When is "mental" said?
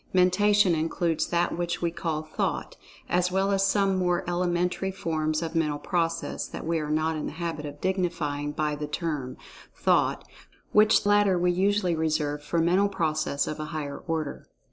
5.53-5.77, 12.57-12.89